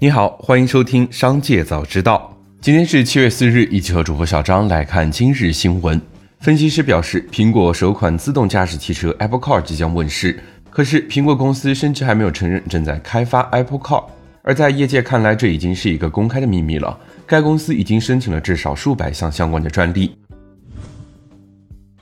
[0.00, 2.32] 你好，欢迎收听《商界早知道》。
[2.60, 6.00] 今天是七月四日，一起和主播小张来看今日新闻。
[6.38, 10.38] 分析师表示，苹果首款自动驾驶汽车 Apple Car 即将问世，
[10.70, 14.04] 可是苹果公司甚至还没有承认正在开发 Apple Car。
[14.42, 16.96] 而在业界看来，这已经是一个公开的秘密了。
[17.26, 20.16] 该公司已经申请了至少数百项相关的专利。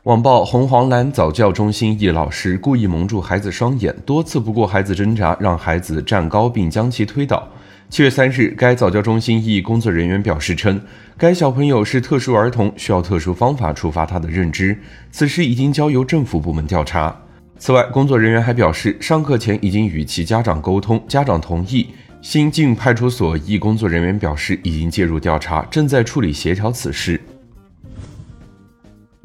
[0.02, 7.48] 网曝红黄蓝早教中心一老师故意蒙住孩子双眼，多次不顾孩子挣扎，让孩子站高并将其推倒。
[7.88, 10.80] 七月三日，该早教中心一工作人员表示称，
[11.16, 14.76] 该小朋友是特殊儿童，需要特殊方法触发他的认知。
[15.12, 17.16] 此事已经交由政府部门调查。
[17.58, 21.86] 此外，工作人员还表示，上课前已经与其家长沟通，家长同意。
[22.20, 27.20] 新晋派出所一工作人员表示，已经介入调查，正在处理协调此事。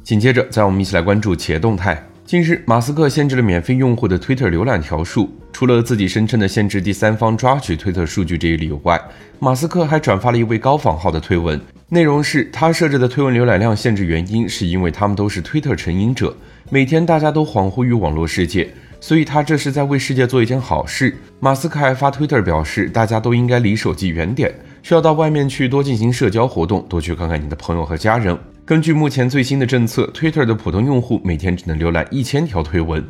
[0.03, 2.01] 紧接着，再让我们一起来关注企业动态。
[2.31, 5.29] 近日，马斯克限制了免费用户的 Twitter 浏览条数。
[5.51, 8.97] 除了自己声称的限制第三方抓取推特数据这一理由外，
[9.37, 16.33] 马斯克还转发了一位高仿号的推文，内容是他设置的推文浏览量限制原因是因为他们都是推特成瘾者，
[16.69, 18.69] 每天大家都恍惚于网络世界，
[19.01, 21.13] 所以他这是在为世界做一件好事。
[21.41, 24.49] 马斯克还发推特表示，大家都应该离手机远点，
[24.83, 28.37] 需要到外面去多进行社交活动，多去看看你的朋友和家人。
[28.63, 33.03] 根据目前最新的政策，Twitter 的普通用户每天只能浏览一千条推文。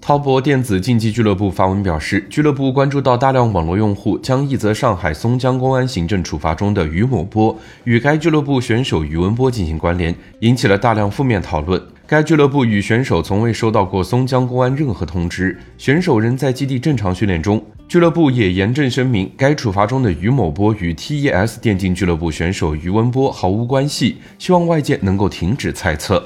[0.00, 11.80] 滔博电子竞技俱乐部发文表示，俱乐部关注到大量网络用户将一则上海松江公安行政处罚中的于某波与该俱乐部选手于文波进行关联，引起了大量负面讨论。
[12.06, 17.62] 该俱乐部与选手从未收到过松江公安任何通知，选手仍在基地正常训练中。
[17.90, 26.24] 俱乐部也严正声明，该处罚中的于某波与 TES 电竞俱乐部选手于文波毫无关系，希望外界能够停止猜测。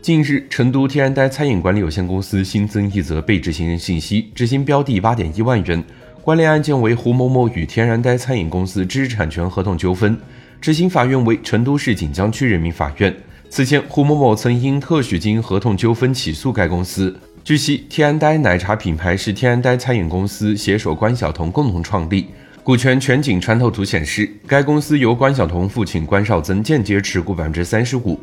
[0.00, 5.82] 近日，成都天然呆餐饮管理有限公司新增一则被执行人信息，执行标的八点一万元，
[6.22, 10.16] 关联案件为胡某某与天然呆餐饮公司知识产权合同纠纷，
[10.60, 13.12] 执行法院为成都市锦江区人民法院。
[13.48, 17.18] 此前，胡某某曾因特许经营合同纠纷起诉该公司。
[17.42, 22.26] 据悉，天然呆奶茶品牌是天然呆餐饮公司携手关晓彤共同创立。
[22.62, 28.20] 股权全景穿透图显示，该公司由关晓彤父亲关少增间接持股百分之三十五。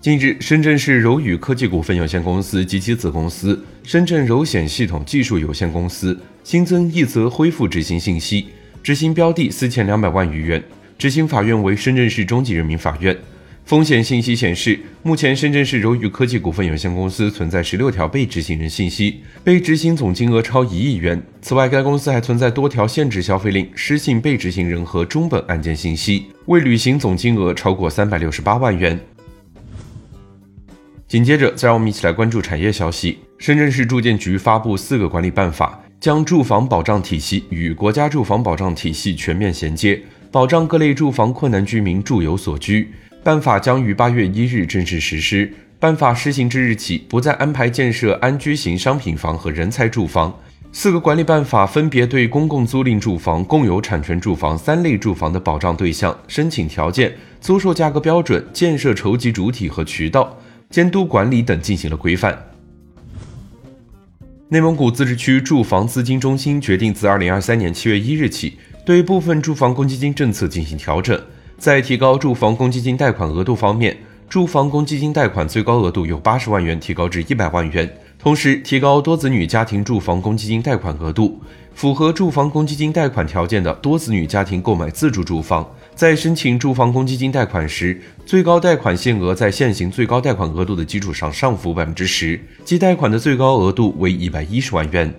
[0.00, 8.46] 近日，深圳市柔宇科技股份有限公司及其子公司深圳柔显系统技术有限公司新增一则恢复执行信息，
[8.82, 10.64] 执行标的四千两百万余元，
[10.96, 13.14] 执行法院为深圳市中级人民法院。
[13.70, 21.22] 风险信息显示，目前深圳市柔宇科技股份有限公司存在十六条被执行人信息，被执行总金额超一亿元。
[21.40, 28.98] 此外，该公司还存在多条限制消费令、失信被执行人和中本案件信息，未履行总金额超过三百六十八万元。
[31.06, 33.18] 紧接着，再让我们一起来关注产业消息。
[33.38, 40.02] 深圳市住建局发布四个管理办法，将住房保障体系与国家住房保障体系全面衔接，
[40.32, 42.90] 保障各类住房困难居民住有所居。
[43.22, 45.52] 办法将于八月一日正式实施。
[45.78, 50.38] 办法施行之日起，不再安排建设安居型商品房和人才住房。
[50.72, 60.38] 四个管理办法分别对公共租赁住房、共有产权住房三类住房的保障对象、申请条件、租售价格标准、建设筹集主体和渠道、
[60.68, 62.38] 监督管理等进行了规范。
[64.48, 71.18] 内蒙古自治区住房资金中心决定，自二零二三年七月一日起，对部分住房公积金政策进行调整。
[71.60, 73.94] 在提高住房公积金贷款额度方面，
[74.30, 81.38] 住房公积金贷款最高额度由八十万元提高至一百万元，同时提高多子女家庭住房公积金贷款额度。
[81.74, 95.14] 符合住房公积金贷款条件的多子女家庭购买自住住房，在申请住房公积金贷款时，最高贷款限额在现行最高贷款额度的基础上上浮百分之十，即贷款的最高额度为一百一十万元。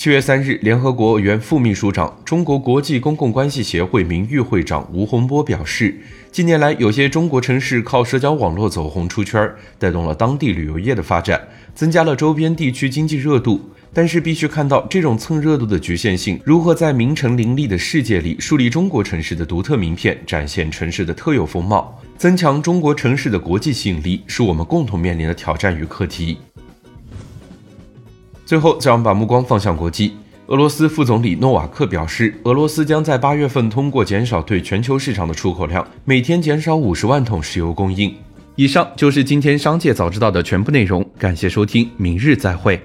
[0.00, 5.94] 七月三日，联合国原副秘书长、中国国际公共关系协会名誉会长吴洪波表示，
[6.32, 9.46] 近年来有些中国城市靠社交网络走红出圈，
[9.78, 13.60] 带动了当地旅游业的发展，增加了周边地区经济热度。
[13.92, 26.38] 但是，必须看到这种蹭热度的局限性，如何在名城林立的世界里树立中国城市的独特名片，展现城市的特有风貌，增强中国城市的国际吸引力，是我们共同面临的挑战与课题。
[28.50, 30.16] 最后，再让我们把目光放向国际。
[30.48, 38.12] 俄罗斯副总理诺瓦克表示，俄罗斯将在八月份通过减少对全球市场的出口量，每天减少五十万桶石油供应。
[38.56, 42.82] 以上就是今天商界早知道的全部内容，感谢收听，明日再会。